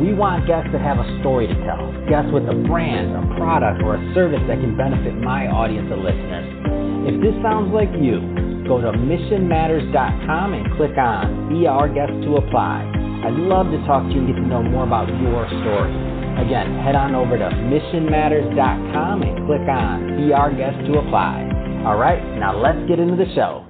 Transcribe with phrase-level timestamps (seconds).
[0.00, 3.84] We want guests that have a story to tell, guests with a brand, a product,
[3.84, 6.48] or a service that can benefit my audience of listeners.
[7.04, 8.16] If this sounds like you,
[8.64, 12.88] go to missionmatters.com and click on Be Our Guest to apply.
[13.28, 15.92] I'd love to talk to you and get to know more about your story.
[16.40, 21.44] Again, head on over to missionmatters.com and click on Be Our Guest to apply.
[21.84, 23.69] All right, now let's get into the show.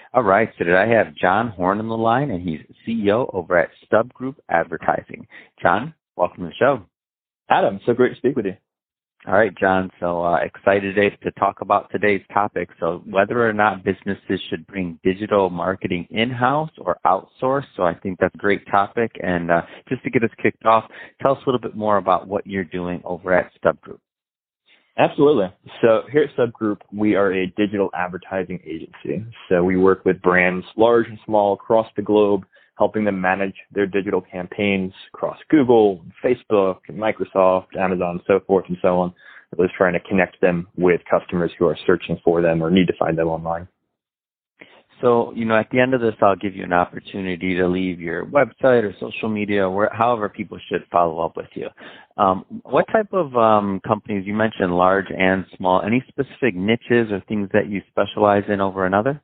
[0.13, 0.49] All right.
[0.57, 4.11] So today I have John Horn on the line, and he's CEO over at Stub
[4.11, 5.25] Group Advertising.
[5.61, 6.85] John, welcome to the show.
[7.49, 8.57] Adam, so great to speak with you.
[9.25, 9.89] All right, John.
[10.01, 12.67] So uh, excited today to talk about today's topic.
[12.81, 17.65] So whether or not businesses should bring digital marketing in-house or outsource.
[17.77, 19.11] So I think that's a great topic.
[19.23, 22.27] And uh, just to get us kicked off, tell us a little bit more about
[22.27, 24.01] what you're doing over at Stub Group.
[24.97, 25.47] Absolutely.
[25.81, 29.25] So here at Stub Group, we are a digital advertising agency.
[29.49, 32.43] So we work with brands large and small across the globe,
[32.77, 38.99] helping them manage their digital campaigns across Google, Facebook, Microsoft, Amazon, so forth and so
[38.99, 39.13] on.
[39.57, 42.87] We're just trying to connect them with customers who are searching for them or need
[42.87, 43.67] to find them online.
[45.01, 47.99] So, you know, at the end of this, I'll give you an opportunity to leave
[47.99, 51.67] your website or social media, where however people should follow up with you.
[52.17, 55.81] Um, what type of um, companies you mentioned, large and small?
[55.81, 59.21] Any specific niches or things that you specialize in over another?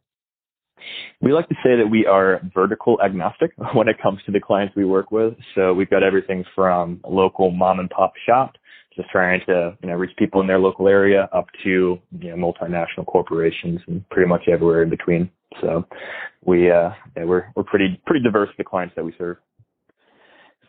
[1.22, 4.76] We like to say that we are vertical agnostic when it comes to the clients
[4.76, 5.34] we work with.
[5.56, 8.56] So we've got everything from local mom and pop shop
[8.98, 12.36] just trying to you know reach people in their local area up to you know
[12.36, 15.30] multinational corporations and pretty much everywhere in between.
[15.62, 15.86] So
[16.44, 19.38] we uh, yeah, we're we're pretty pretty diverse the clients that we serve.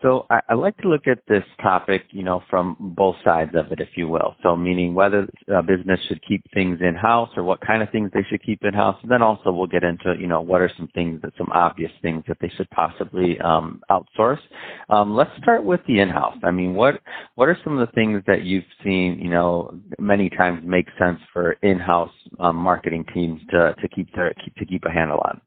[0.02, 3.72] So I, I like to look at this topic, you know, from both sides of
[3.72, 4.36] it, if you will.
[4.42, 8.10] So meaning whether a business should keep things in house or what kind of things
[8.14, 8.96] they should keep in house.
[9.02, 11.90] And then also we'll get into, you know, what are some things that some obvious
[12.02, 14.40] things that they should possibly um, outsource.
[14.88, 16.36] Um, let's start with the in house.
[16.44, 17.00] I mean, what
[17.34, 21.18] what are some of the things that you've seen, you know, many times make sense
[21.32, 25.40] for in house um, marketing teams to to keep their to keep a handle on?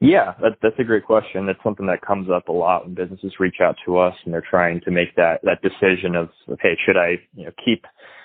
[0.00, 1.46] Yeah, that, that's a great question.
[1.46, 4.44] That's something that comes up a lot when businesses reach out to us and they're
[4.48, 7.84] trying to make that that decision of, of hey, should I you know keep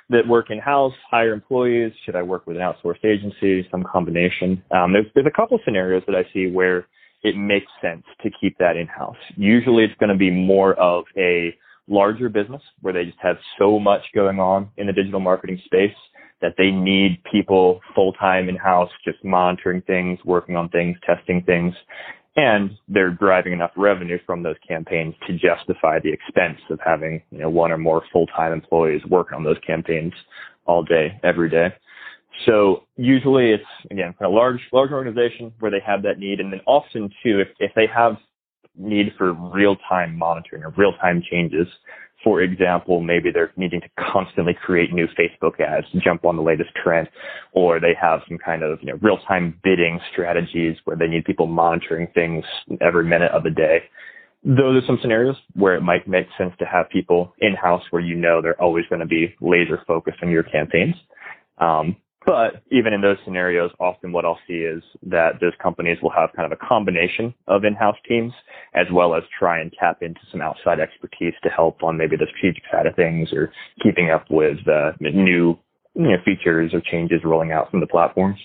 [0.09, 1.91] that work in house, hire employees?
[2.05, 3.67] Should I work with an outsourced agency?
[3.69, 4.63] Some combination.
[4.71, 6.87] Um, there's there's a couple scenarios that I see where
[7.23, 9.17] it makes sense to keep that in house.
[9.35, 11.53] Usually, it's going to be more of a
[11.89, 15.93] larger business where they just have so much going on in the digital marketing space
[16.41, 21.41] that they need people full time in house, just monitoring things, working on things, testing
[21.44, 21.73] things.
[22.38, 27.40] And they're driving enough revenue from those campaigns to justify the expense of having, you
[27.40, 30.12] know, one or more full-time employees working on those campaigns
[30.66, 31.73] all day, every day.
[32.46, 36.62] So usually it's again a large large organization where they have that need, and then
[36.66, 38.17] often too, if if they have
[38.78, 41.67] need for real time monitoring or real time changes,
[42.25, 46.41] for example, maybe they're needing to constantly create new Facebook ads to jump on the
[46.41, 47.07] latest trend,
[47.51, 51.45] or they have some kind of you know, real-time bidding strategies where they need people
[51.45, 52.43] monitoring things
[52.81, 53.83] every minute of the day.
[54.43, 58.15] Those are some scenarios where it might make sense to have people in-house where you
[58.15, 60.95] know they're always going to be laser focused on your campaigns.
[61.59, 66.11] Um, but even in those scenarios, often what I'll see is that those companies will
[66.11, 68.33] have kind of a combination of in-house teams
[68.73, 72.27] as well as try and tap into some outside expertise to help on maybe the
[72.35, 73.51] strategic side of things or
[73.81, 75.57] keeping up with uh, new
[75.95, 78.39] you know, features or changes rolling out from the platforms.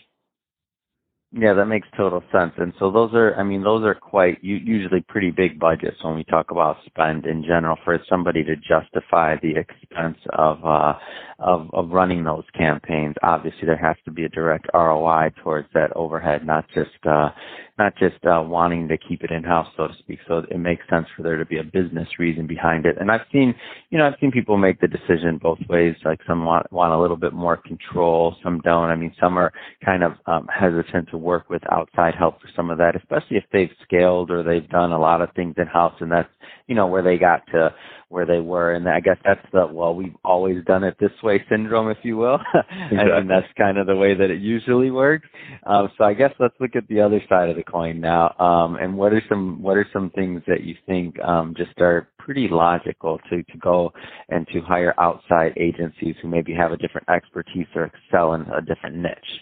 [1.33, 2.53] Yeah, that makes total sense.
[2.57, 6.25] And so those are, I mean, those are quite usually pretty big budgets when we
[6.25, 10.95] talk about spend in general for somebody to justify the expense of uh,
[11.41, 13.15] of of running those campaigns.
[13.23, 17.31] Obviously, there has to be a direct ROI towards that overhead, not just uh,
[17.79, 20.19] not just uh, wanting to keep it in house, so to speak.
[20.29, 22.97] So it makes sense for there to be a business reason behind it.
[23.01, 23.55] And I've seen,
[23.89, 25.95] you know, I've seen people make the decision both ways.
[26.05, 28.91] Like some want want a little bit more control, some don't.
[28.91, 29.53] I mean, some are
[29.85, 33.45] kind of um, hesitant to work with outside help for some of that, especially if
[33.53, 36.29] they've scaled or they've done a lot of things in house, and that's
[36.67, 37.75] you know where they got to
[38.11, 38.75] where they were.
[38.75, 42.17] And I guess that's the, well, we've always done it this way syndrome, if you
[42.17, 42.39] will.
[42.91, 43.19] Exactly.
[43.19, 45.29] Mean, that's kind of the way that it usually works.
[45.65, 48.35] Um, so I guess let's look at the other side of the coin now.
[48.39, 52.09] Um, and what are some, what are some things that you think, um, just are
[52.19, 53.93] pretty logical to, to go
[54.29, 58.61] and to hire outside agencies who maybe have a different expertise or excel in a
[58.61, 59.41] different niche?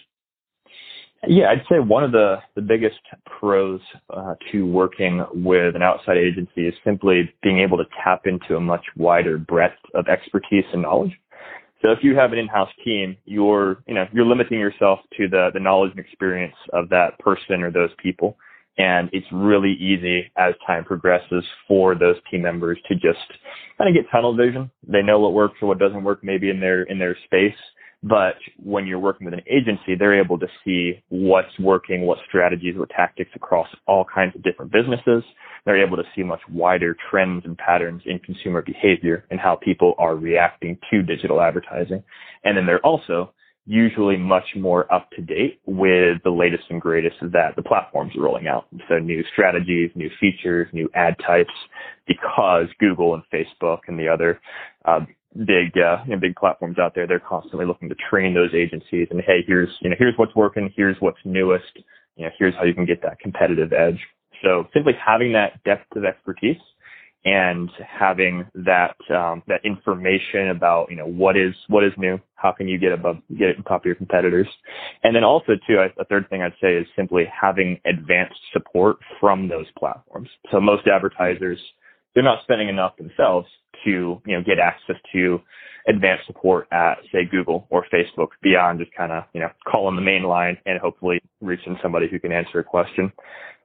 [1.27, 6.17] Yeah, I'd say one of the, the biggest pros uh, to working with an outside
[6.17, 10.83] agency is simply being able to tap into a much wider breadth of expertise and
[10.83, 11.11] knowledge.
[11.81, 15.49] So if you have an in-house team, you're, you know, you're limiting yourself to the,
[15.53, 18.37] the knowledge and experience of that person or those people.
[18.77, 23.19] And it's really easy as time progresses for those team members to just
[23.77, 24.69] kind of get tunnel vision.
[24.87, 27.57] They know what works or what doesn't work maybe in their, in their space
[28.01, 32.77] but when you're working with an agency, they're able to see what's working, what strategies,
[32.77, 35.23] what tactics across all kinds of different businesses.
[35.65, 39.95] They're able to see much wider trends and patterns in consumer behavior and how people
[39.97, 42.03] are reacting to digital advertising.
[42.45, 43.33] And then they're also
[43.65, 48.21] usually much more up to date with the latest and greatest that the platforms are
[48.23, 48.65] rolling out.
[48.87, 51.53] So new strategies, new features, new ad types,
[52.07, 54.39] because Google and Facebook and the other
[54.85, 55.01] uh,
[55.35, 59.07] big uh, you know, big platforms out there, they're constantly looking to train those agencies
[59.11, 61.77] and hey, here's you know here's what's working, here's what's newest,
[62.15, 63.99] you know here's how you can get that competitive edge.
[64.43, 66.57] So simply having that depth of expertise
[67.25, 72.51] and having that um, that information about you know what is what is new, how
[72.51, 74.47] can you get above get on top of your competitors,
[75.03, 79.47] and then also too a third thing I'd say is simply having advanced support from
[79.47, 80.29] those platforms.
[80.51, 81.59] So most advertisers
[82.13, 83.47] they're not spending enough themselves
[83.85, 85.39] to you know get access to
[85.87, 90.01] advanced support at say Google or Facebook beyond just kind of you know calling the
[90.01, 93.11] main line and hopefully reaching somebody who can answer a question.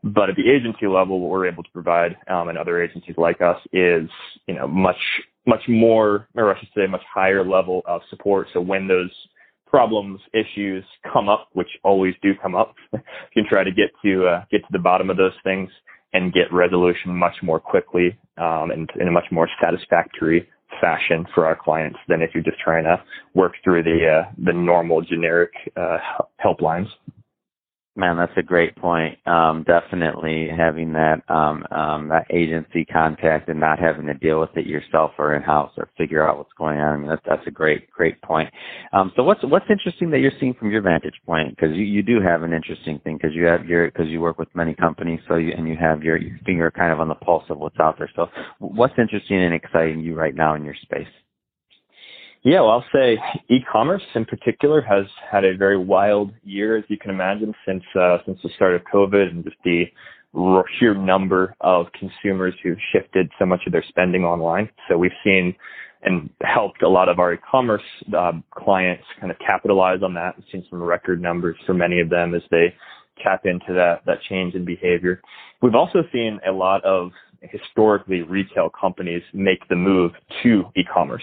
[0.02, 3.40] But at the agency level, what we're able to provide um, and other agencies like
[3.40, 4.08] us is
[4.46, 5.00] you know much
[5.46, 8.48] much more, or I should say, much higher level of support.
[8.52, 9.10] So when those
[9.66, 13.00] problems, issues come up, which always do come up, you
[13.34, 15.70] can try to get to uh, get to the bottom of those things
[16.14, 20.48] and get resolution much more quickly um, and in a much more satisfactory
[20.80, 23.02] fashion for our clients than if you're just trying to
[23.34, 25.98] work through the uh, the normal generic uh,
[26.44, 26.88] helplines.
[27.96, 29.18] Man, that's a great point.
[29.28, 34.56] Um, definitely having that um, um, that agency contact and not having to deal with
[34.56, 36.94] it yourself or in house or figure out what's going on.
[36.94, 38.50] I mean, that's that's a great great point.
[38.94, 42.02] Um, so what's what's interesting that you're seeing from your vantage point because you, you
[42.02, 45.20] do have an interesting thing because you have your because you work with many companies
[45.28, 47.78] so you, and you have your, your finger kind of on the pulse of what's
[47.78, 48.10] out there.
[48.16, 51.08] So what's interesting and exciting you right now in your space?
[52.46, 53.18] Yeah, well, I'll say
[53.48, 58.18] e-commerce in particular has had a very wild year, as you can imagine, since uh,
[58.26, 59.84] since the start of COVID and just the
[60.78, 64.68] sheer number of consumers who have shifted so much of their spending online.
[64.88, 65.54] So we've seen
[66.02, 67.80] and helped a lot of our e-commerce
[68.14, 70.36] uh, clients kind of capitalize on that.
[70.36, 72.74] We've seen some record numbers for many of them as they
[73.22, 75.22] tap into that that change in behavior.
[75.62, 77.10] We've also seen a lot of
[77.40, 80.12] historically retail companies make the move
[80.42, 81.22] to e-commerce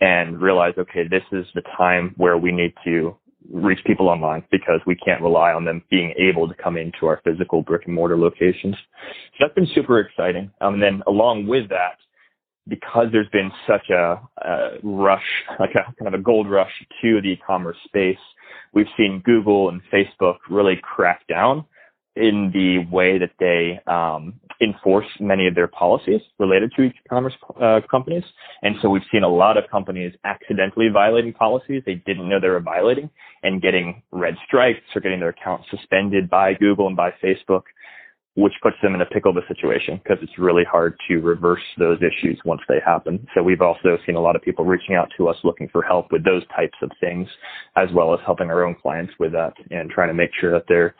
[0.00, 3.16] and realize, okay, this is the time where we need to
[3.52, 7.20] reach people online because we can't rely on them being able to come into our
[7.24, 8.76] physical brick and mortar locations.
[9.04, 10.50] So that's been super exciting.
[10.60, 11.96] Um, and then along with that,
[12.68, 15.24] because there's been such a, a rush,
[15.58, 16.72] like a kind of a gold rush
[17.02, 18.18] to the e-commerce space,
[18.72, 21.64] we've seen Google and Facebook really crack down
[22.16, 27.80] in the way that they um, enforce many of their policies related to e-commerce uh,
[27.90, 28.24] companies.
[28.62, 32.48] And so we've seen a lot of companies accidentally violating policies they didn't know they
[32.48, 33.10] were violating
[33.42, 37.62] and getting red stripes or getting their accounts suspended by Google and by Facebook,
[38.34, 41.62] which puts them in a pickle of a situation because it's really hard to reverse
[41.78, 43.26] those issues once they happen.
[43.34, 46.12] So we've also seen a lot of people reaching out to us looking for help
[46.12, 47.28] with those types of things,
[47.76, 50.64] as well as helping our own clients with that and trying to make sure that
[50.68, 50.94] they're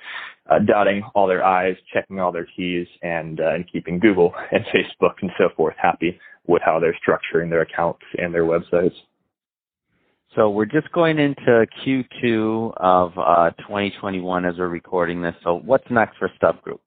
[0.51, 4.65] uh, dotting all their I's, checking all their T's, and uh, and keeping Google and
[4.75, 8.95] Facebook and so forth happy with how they're structuring their accounts and their websites.
[10.37, 15.35] So we're just going into Q2 of uh, 2021 as we're recording this.
[15.43, 16.81] So what's next for Stub Group?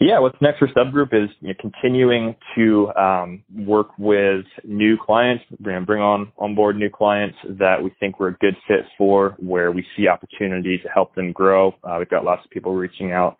[0.00, 5.44] Yeah, what's next for Stubgroup is you know, continuing to um, work with new clients,
[5.60, 9.36] bring, bring on on board new clients that we think we're a good fit for,
[9.38, 11.74] where we see opportunity to help them grow.
[11.84, 13.36] Uh, we've got lots of people reaching out.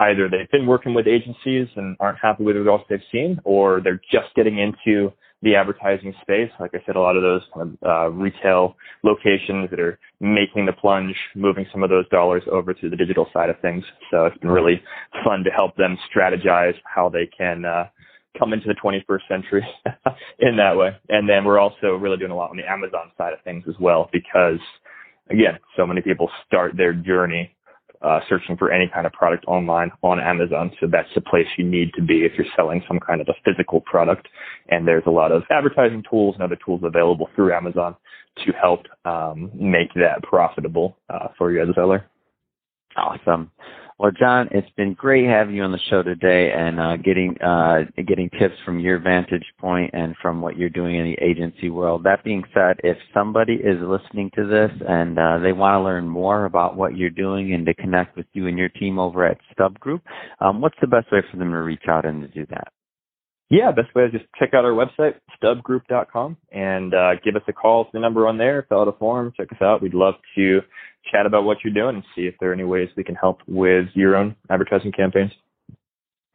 [0.00, 3.80] Either they've been working with agencies and aren't happy with the results they've seen, or
[3.80, 6.50] they're just getting into the advertising space.
[6.58, 10.66] Like I said, a lot of those kind of, uh, retail locations that are making
[10.66, 13.84] the plunge, moving some of those dollars over to the digital side of things.
[14.10, 14.82] So it's been really
[15.24, 17.88] fun to help them strategize how they can uh,
[18.38, 19.66] come into the 21st century
[20.38, 20.96] in that way.
[21.08, 23.74] And then we're also really doing a lot on the Amazon side of things as
[23.80, 24.60] well, because
[25.30, 27.54] again, so many people start their journey
[28.02, 30.72] uh, searching for any kind of product online on Amazon.
[30.80, 33.34] So that's the place you need to be if you're selling some kind of a
[33.44, 34.28] physical product.
[34.68, 37.96] And there's a lot of advertising tools and other tools available through Amazon
[38.44, 42.06] to help um, make that profitable uh, for you as a seller.
[42.96, 43.50] Awesome.
[44.00, 47.80] Well, John, it's been great having you on the show today and uh, getting uh,
[48.08, 52.04] getting tips from your vantage point and from what you're doing in the agency world.
[52.04, 56.08] That being said, if somebody is listening to this and uh, they want to learn
[56.08, 59.36] more about what you're doing and to connect with you and your team over at
[59.52, 60.02] Stub Group,
[60.40, 62.68] um, what's the best way for them to reach out and to do that?
[63.50, 67.52] Yeah, best way is just check out our website, stubgroup.com, and uh, give us a
[67.52, 67.82] call.
[67.82, 68.64] It's the number on there.
[68.68, 69.32] Fill out a form.
[69.36, 69.82] Check us out.
[69.82, 70.60] We'd love to
[71.10, 73.40] chat about what you're doing and see if there are any ways we can help
[73.48, 75.32] with your own advertising campaigns.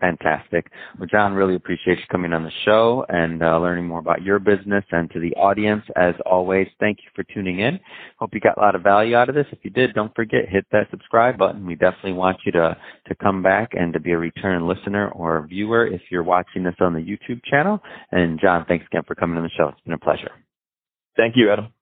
[0.06, 0.72] Fantastic.
[1.00, 4.38] Well, John, really appreciate you coming on the show and uh, learning more about your
[4.38, 4.84] business.
[4.92, 7.80] And to the audience, as always, thank you for tuning in.
[8.20, 9.48] Hope you got a lot of value out of this.
[9.52, 11.66] If you did, don't forget hit that subscribe button.
[11.66, 15.48] We definitely want you to to come back and to be a return listener or
[15.48, 17.80] viewer if you're watching this on the YouTube channel.
[18.12, 19.70] And John, thanks again for coming on the show.
[19.70, 20.32] It's been a pleasure.
[21.18, 21.75] Thank you, Adam.